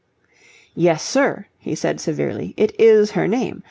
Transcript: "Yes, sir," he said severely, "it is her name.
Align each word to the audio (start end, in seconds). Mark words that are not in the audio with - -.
"Yes, 0.73 1.03
sir," 1.03 1.45
he 1.59 1.75
said 1.75 2.01
severely, 2.01 2.55
"it 2.57 2.73
is 2.79 3.11
her 3.11 3.27
name. 3.27 3.59